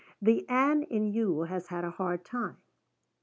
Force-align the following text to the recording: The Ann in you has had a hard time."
The 0.19 0.49
Ann 0.49 0.81
in 0.81 1.05
you 1.13 1.41
has 1.41 1.67
had 1.67 1.83
a 1.85 1.91
hard 1.91 2.25
time." 2.25 2.57